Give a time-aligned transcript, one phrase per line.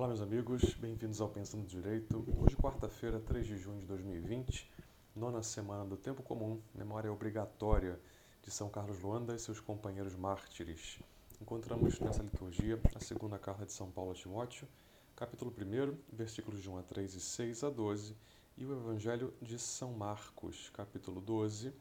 [0.00, 2.24] Olá, meus amigos, bem-vindos ao Pensando Direito.
[2.38, 4.66] Hoje, quarta-feira, 3 de junho de 2020,
[5.14, 8.00] nona semana do Tempo Comum, memória obrigatória
[8.42, 11.00] de São Carlos Luanda e seus companheiros mártires.
[11.38, 14.66] Encontramos nessa liturgia a segunda carta de São Paulo a Timóteo,
[15.14, 18.16] capítulo 1, versículos de 1 a 3 e 6 a 12,
[18.56, 21.74] e o Evangelho de São Marcos, capítulo 12,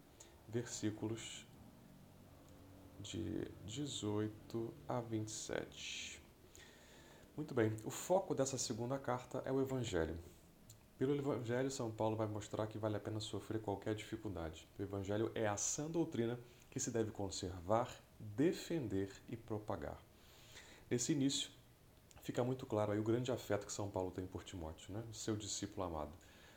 [0.50, 1.48] versículos
[3.00, 6.19] de 18 a 27.
[7.40, 10.20] Muito bem, o foco dessa segunda carta é o Evangelho.
[10.98, 14.68] Pelo Evangelho, São Paulo vai mostrar que vale a pena sofrer qualquer dificuldade.
[14.78, 16.38] O Evangelho é a sã doutrina
[16.70, 17.90] que se deve conservar,
[18.20, 19.98] defender e propagar.
[20.92, 21.50] Nesse início,
[22.24, 25.02] fica muito claro aí o grande afeto que São Paulo tem por Timóteo, né?
[25.14, 26.12] seu discípulo amado,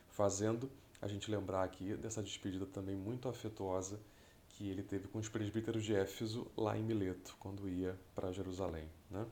[0.09, 0.69] fazendo
[1.01, 4.01] a gente lembrar aqui dessa despedida também muito afetuosa
[4.49, 8.89] que ele teve com os presbíteros de Éfeso lá em Mileto, quando ia para Jerusalém.
[9.09, 9.25] Né?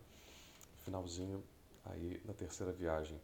[0.80, 1.42] Finalzinho
[1.84, 3.20] aí da terceira viagem.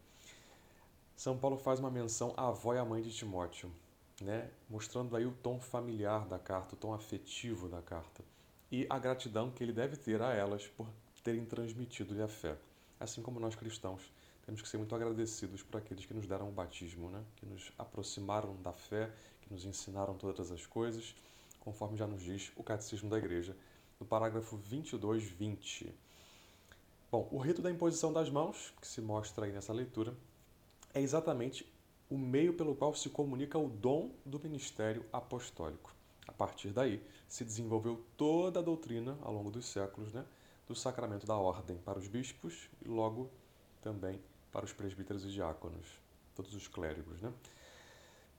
[1.16, 3.72] São Paulo faz uma menção à avó e à mãe de Timóteo,
[4.20, 4.50] né?
[4.68, 8.22] mostrando aí o tom familiar da carta, o tom afetivo da carta
[8.70, 10.86] e a gratidão que ele deve ter a elas por
[11.22, 12.56] terem transmitido-lhe a fé.
[12.98, 14.02] Assim como nós cristãos
[14.44, 17.22] temos que ser muito agradecidos por aqueles que nos deram o batismo, né?
[17.36, 19.10] que nos aproximaram da fé,
[19.42, 21.14] que nos ensinaram todas as coisas,
[21.60, 23.56] conforme já nos diz o Catecismo da Igreja,
[23.98, 25.92] no parágrafo 22, 20.
[27.10, 30.12] Bom, o rito da imposição das mãos, que se mostra aí nessa leitura,
[30.92, 31.64] é exatamente
[32.10, 35.94] o meio pelo qual se comunica o dom do ministério apostólico.
[36.26, 40.24] A partir daí, se desenvolveu toda a doutrina, ao longo dos séculos, né,
[40.66, 43.30] do sacramento da ordem para os bispos e logo
[43.80, 44.20] também
[44.50, 45.86] para os presbíteros e diáconos,
[46.34, 47.22] todos os clérigos.
[47.22, 47.32] Né?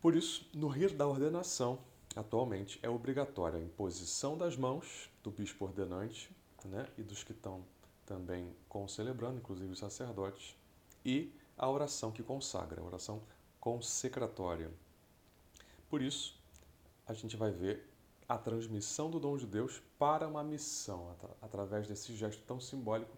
[0.02, 1.80] Por isso, no rito da ordenação,
[2.18, 6.30] atualmente, é obrigatória a imposição das mãos do bispo ordenante
[6.66, 7.64] né, e dos que estão
[8.08, 10.56] também concelebrando, inclusive os sacerdotes,
[11.06, 13.22] e a oração que consagra, a oração
[13.60, 14.72] consecratória.
[15.90, 16.42] Por isso,
[17.06, 17.86] a gente vai ver
[18.28, 23.16] a transmissão do dom de Deus para uma missão, através desse gesto tão simbólico,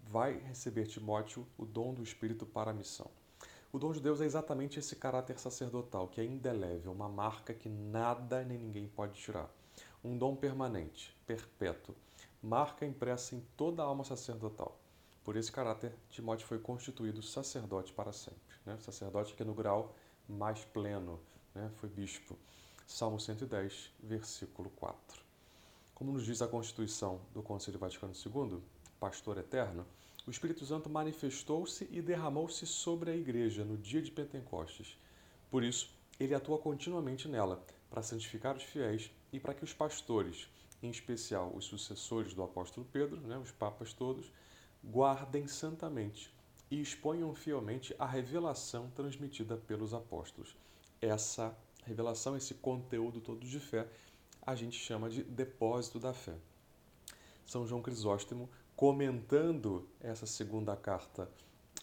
[0.00, 3.10] vai receber Timóteo o dom do Espírito para a missão.
[3.72, 7.68] O dom de Deus é exatamente esse caráter sacerdotal, que é indelével, uma marca que
[7.68, 9.48] nada nem ninguém pode tirar.
[10.02, 11.94] Um dom permanente, perpétuo,
[12.42, 14.78] marca impressa em toda a alma sacerdotal.
[15.22, 18.40] Por esse caráter, Timóteo foi constituído sacerdote para sempre.
[18.64, 18.78] Né?
[18.80, 19.94] Sacerdote que é no grau
[20.28, 21.20] mais pleno,
[21.54, 21.70] né?
[21.76, 22.38] foi bispo.
[22.86, 25.22] Salmo 110, versículo 4.
[25.94, 28.60] Como nos diz a Constituição do Conselho Vaticano II,
[28.98, 29.86] pastor eterno,
[30.26, 34.98] o Espírito Santo manifestou-se e derramou-se sobre a Igreja no dia de Pentecostes.
[35.50, 40.48] Por isso, ele atua continuamente nela, para santificar os fiéis e para que os pastores,
[40.82, 44.32] em especial os sucessores do apóstolo Pedro, né, os papas todos,
[44.84, 46.32] guardem santamente
[46.70, 50.56] e exponham fielmente a revelação transmitida pelos apóstolos.
[51.00, 53.86] Essa revelação, esse conteúdo todo de fé,
[54.46, 56.36] a gente chama de depósito da fé.
[57.44, 61.28] São João Crisóstomo, comentando essa segunda carta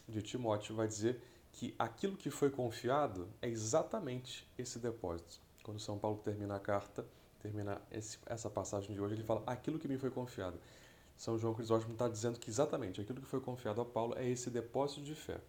[0.07, 1.21] de Timóteo, vai dizer
[1.51, 5.39] que aquilo que foi confiado é exatamente esse depósito.
[5.63, 7.05] Quando São Paulo termina a carta,
[7.39, 10.59] terminar esse, essa passagem de hoje, ele fala aquilo que me foi confiado.
[11.17, 14.49] São João Crisóstomo está dizendo que exatamente aquilo que foi confiado a Paulo é esse
[14.49, 15.39] depósito de fé.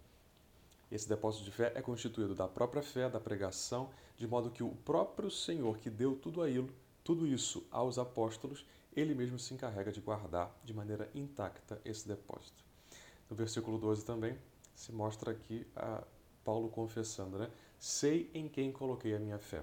[0.91, 4.71] Esse depósito de fé é constituído da própria fé, da pregação, de modo que o
[4.71, 6.71] próprio Senhor que deu tudo aquilo,
[7.05, 8.65] tudo isso aos apóstolos,
[8.97, 12.65] ele mesmo se encarrega de guardar de maneira intacta esse depósito.
[13.29, 14.39] No versículo 12 também
[14.75, 16.03] se mostra aqui a
[16.45, 17.51] Paulo confessando, né?
[17.79, 19.63] Sei em quem coloquei a minha fé.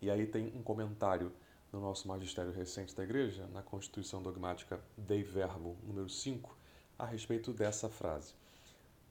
[0.00, 1.32] E aí tem um comentário
[1.72, 6.56] no nosso magistério recente da Igreja, na Constituição Dogmática Dei Verbo, número 5,
[6.98, 8.34] a respeito dessa frase.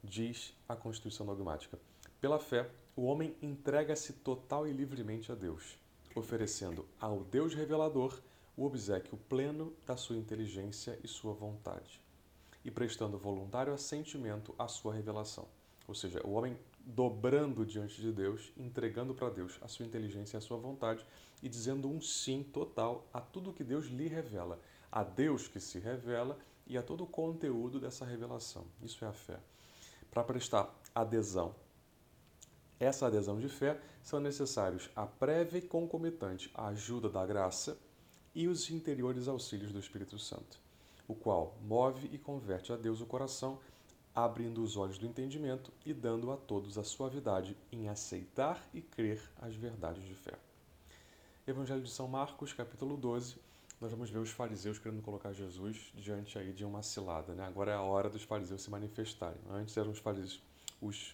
[0.03, 1.79] Diz a Constituição Dogmática:
[2.21, 5.77] Pela fé, o homem entrega-se total e livremente a Deus,
[6.15, 8.21] oferecendo ao Deus revelador
[8.55, 12.01] o obsequio pleno da sua inteligência e sua vontade,
[12.63, 15.47] e prestando voluntário assentimento à sua revelação.
[15.87, 20.39] Ou seja, o homem dobrando diante de Deus, entregando para Deus a sua inteligência e
[20.39, 21.05] a sua vontade
[21.41, 24.59] e dizendo um sim total a tudo que Deus lhe revela,
[24.91, 26.37] a Deus que se revela
[26.67, 28.65] e a todo o conteúdo dessa revelação.
[28.81, 29.39] Isso é a fé.
[30.11, 31.55] Para prestar adesão,
[32.79, 37.77] essa adesão de fé são necessários a prévia e concomitante ajuda da graça
[38.33, 40.59] e os interiores auxílios do Espírito Santo,
[41.07, 43.59] o qual move e converte a Deus o coração
[44.15, 49.21] abrindo os olhos do entendimento e dando a todos a suavidade em aceitar e crer
[49.41, 50.33] as verdades de fé.
[51.45, 53.35] Evangelho de São Marcos, capítulo 12,
[53.81, 57.33] nós vamos ver os fariseus querendo colocar Jesus diante aí de uma cilada.
[57.33, 57.45] Né?
[57.45, 59.37] Agora é a hora dos fariseus se manifestarem.
[59.51, 60.41] Antes eram os fariseus,
[60.81, 61.13] os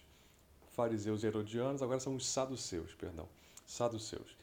[0.70, 3.28] fariseus herodianos, agora são os saduceus, perdão,
[3.66, 4.36] saduceus.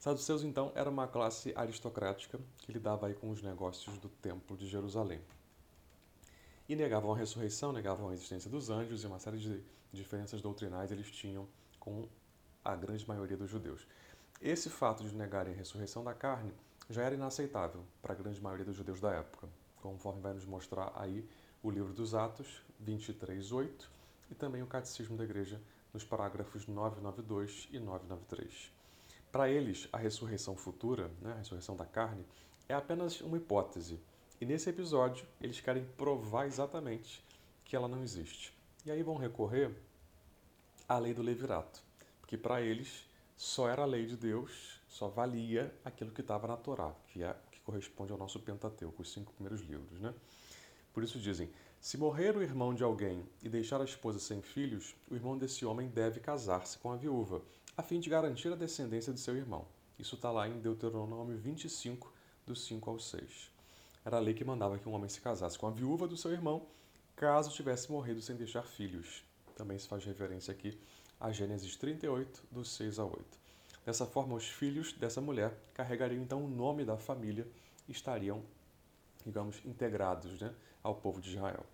[0.00, 4.66] Saduceus, então, era uma classe aristocrática que lidava aí com os negócios do Templo de
[4.66, 5.20] Jerusalém.
[6.70, 9.60] E negavam a ressurreição, negavam a existência dos anjos e uma série de
[9.92, 11.48] diferenças doutrinais eles tinham
[11.80, 12.08] com
[12.64, 13.84] a grande maioria dos judeus.
[14.40, 16.52] Esse fato de negarem a ressurreição da carne
[16.88, 19.48] já era inaceitável para a grande maioria dos judeus da época,
[19.82, 21.28] conforme vai nos mostrar aí
[21.60, 23.88] o livro dos Atos 23:8
[24.30, 25.60] e também o Catecismo da Igreja
[25.92, 28.70] nos parágrafos 992 e 993.
[29.32, 32.24] Para eles, a ressurreição futura, né, a ressurreição da carne,
[32.68, 33.98] é apenas uma hipótese.
[34.40, 37.22] E nesse episódio, eles querem provar exatamente
[37.62, 38.54] que ela não existe.
[38.86, 39.70] E aí vão recorrer
[40.88, 41.82] à lei do levirato,
[42.20, 43.06] porque para eles
[43.36, 47.36] só era a lei de Deus, só valia aquilo que estava na Torá, que é
[47.52, 50.14] que corresponde ao nosso Pentateuco, os cinco primeiros livros, né?
[50.94, 54.96] Por isso dizem: se morrer o irmão de alguém e deixar a esposa sem filhos,
[55.10, 57.42] o irmão desse homem deve casar-se com a viúva,
[57.76, 59.66] a fim de garantir a descendência de seu irmão.
[59.98, 62.10] Isso está lá em Deuteronômio 25,
[62.46, 63.59] dos 5 ao 6.
[64.04, 66.32] Era a lei que mandava que um homem se casasse com a viúva do seu
[66.32, 66.66] irmão,
[67.14, 69.22] caso tivesse morrido sem deixar filhos.
[69.54, 70.78] Também se faz referência aqui
[71.20, 73.40] a Gênesis 38, dos 6 a 8.
[73.84, 77.46] Dessa forma, os filhos dessa mulher carregariam então o nome da família
[77.86, 78.42] e estariam,
[79.24, 81.64] digamos, integrados né, ao povo de Israel.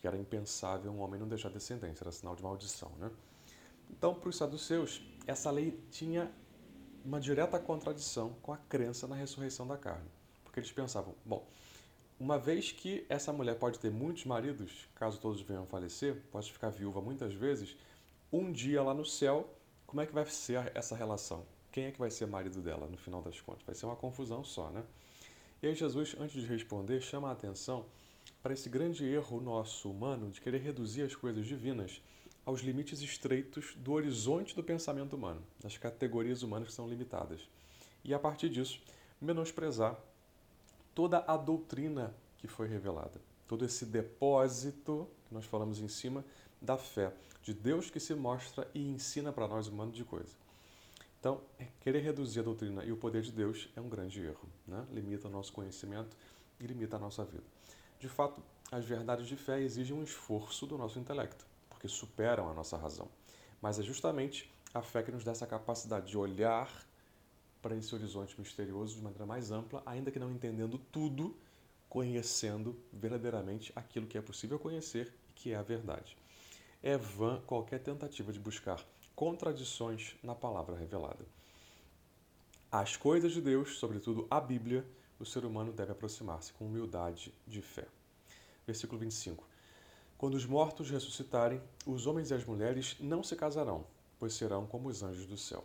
[0.00, 2.92] Que era impensável um homem não deixar descendência, era sinal de maldição.
[2.98, 3.10] Né?
[3.90, 6.30] Então, para os saduceus, essa lei tinha
[7.04, 10.08] uma direta contradição com a crença na ressurreição da carne.
[10.54, 11.44] Porque eles pensavam, bom,
[12.16, 16.52] uma vez que essa mulher pode ter muitos maridos, caso todos venham a falecer, pode
[16.52, 17.76] ficar viúva muitas vezes,
[18.32, 19.52] um dia lá no céu,
[19.84, 21.44] como é que vai ser essa relação?
[21.72, 23.64] Quem é que vai ser marido dela, no final das contas?
[23.66, 24.84] Vai ser uma confusão só, né?
[25.60, 27.86] E aí Jesus, antes de responder, chama a atenção
[28.40, 32.00] para esse grande erro nosso humano de querer reduzir as coisas divinas
[32.46, 37.40] aos limites estreitos do horizonte do pensamento humano, das categorias humanas que são limitadas.
[38.04, 38.80] E a partir disso,
[39.20, 39.98] menosprezar
[40.94, 46.24] toda a doutrina que foi revelada, todo esse depósito que nós falamos em cima
[46.60, 47.12] da fé,
[47.42, 50.32] de Deus que se mostra e ensina para nós um monte de coisa.
[51.20, 54.48] Então, é, querer reduzir a doutrina e o poder de Deus é um grande erro.
[54.66, 54.84] Né?
[54.90, 56.14] Limita o nosso conhecimento
[56.60, 57.44] e limita a nossa vida.
[57.98, 62.52] De fato, as verdades de fé exigem um esforço do nosso intelecto, porque superam a
[62.52, 63.08] nossa razão.
[63.60, 66.68] Mas é justamente a fé que nos dá essa capacidade de olhar
[67.64, 71.34] para esse horizonte misterioso de maneira mais ampla, ainda que não entendendo tudo,
[71.88, 76.16] conhecendo verdadeiramente aquilo que é possível conhecer e que é a verdade
[76.84, 78.78] é vã qualquer tentativa de buscar
[79.16, 81.24] contradições na palavra revelada.
[82.70, 84.84] Às coisas de Deus, sobretudo a Bíblia,
[85.18, 87.86] o ser humano deve aproximar-se com humildade de fé.
[88.66, 89.48] Versículo 25.
[90.18, 93.86] Quando os mortos ressuscitarem, os homens e as mulheres não se casarão,
[94.18, 95.64] pois serão como os anjos do céu.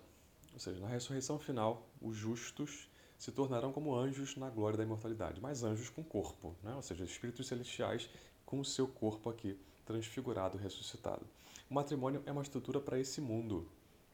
[0.54, 5.42] Ou seja, na ressurreição final, os justos se tornarão como anjos na glória da imortalidade,
[5.42, 6.74] mas anjos com corpo, né?
[6.74, 8.10] ou seja, espíritos celestiais
[8.46, 11.25] com o seu corpo aqui transfigurado, ressuscitado.
[11.69, 13.69] O matrimônio é uma estrutura para esse mundo.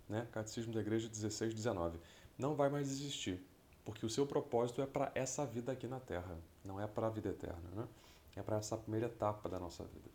[0.10, 0.28] Né?
[0.32, 2.00] Catecismo da Igreja 16, 19.
[2.38, 3.40] Não vai mais existir,
[3.84, 7.10] porque o seu propósito é para essa vida aqui na Terra, não é para a
[7.10, 7.70] vida eterna.
[7.74, 7.88] Né?
[8.36, 10.10] É para essa primeira etapa da nossa vida.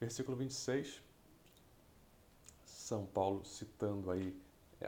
[0.00, 1.00] Versículo 26,
[2.64, 4.34] São Paulo citando aí,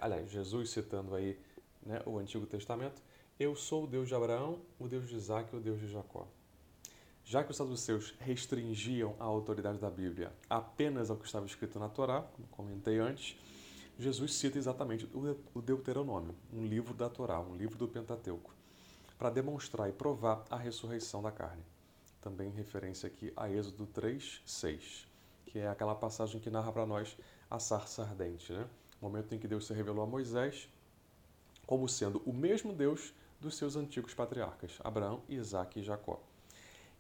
[0.01, 1.39] aliás, Jesus citando aí
[1.85, 3.03] né, o Antigo Testamento.
[3.39, 6.27] Eu sou o Deus de Abraão, o Deus de Isaac e o Deus de Jacó.
[7.25, 11.89] Já que os saduceus restringiam a autoridade da Bíblia apenas ao que estava escrito na
[11.89, 13.37] Torá, como comentei antes,
[13.99, 15.09] Jesus cita exatamente
[15.55, 18.55] o Deuteronômio, um livro da Torá, um livro do Pentateuco,
[19.17, 21.63] para demonstrar e provar a ressurreição da carne.
[22.21, 25.09] Também referência aqui a Êxodo 3, 6,
[25.47, 27.17] que é aquela passagem que narra para nós
[27.49, 28.67] a sarça ardente, né?
[29.05, 30.69] Momento em que Deus se revelou a Moisés
[31.67, 36.23] como sendo o mesmo Deus dos seus antigos patriarcas, Abraão, Isaac e Jacó.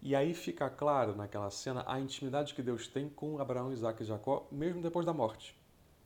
[0.00, 4.06] E aí fica claro naquela cena a intimidade que Deus tem com Abraão, Isaac e
[4.06, 5.56] Jacó, mesmo depois da morte.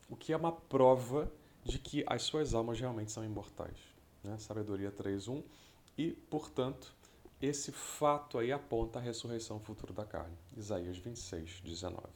[0.08, 1.30] O que é uma prova
[1.64, 3.78] de que as suas almas realmente são imortais.
[4.22, 4.38] Né?
[4.38, 5.42] Sabedoria 3.1.
[5.96, 6.94] E, portanto,
[7.42, 10.36] esse fato aí aponta a ressurreição futura da carne.
[10.56, 12.06] Isaías 26, 19.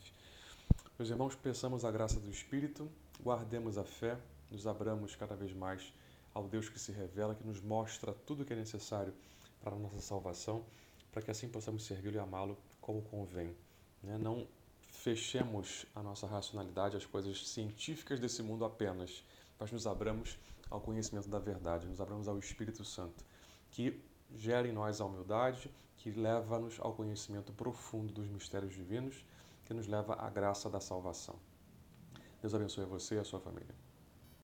[0.99, 2.89] Meus irmãos, peçamos a graça do Espírito,
[3.21, 4.17] guardemos a fé,
[4.51, 5.93] nos abramos cada vez mais
[6.33, 9.13] ao Deus que se revela, que nos mostra tudo o que é necessário
[9.63, 10.65] para a nossa salvação
[11.13, 13.55] para que assim possamos servi-lo e amá-lo como convém.
[14.03, 14.17] Né?
[14.17, 14.49] Não
[14.91, 19.23] fechemos a nossa racionalidade às coisas científicas desse mundo apenas,
[19.59, 20.39] mas nos abramos
[20.71, 23.23] ao conhecimento da verdade, nos abramos ao Espírito Santo,
[23.71, 24.01] que
[24.35, 29.23] gera em nós a humildade, que leva-nos ao conhecimento profundo dos mistérios divinos,
[29.67, 31.37] que nos leva à graça da salvação.
[32.43, 33.75] Deus abençoe você e a sua família.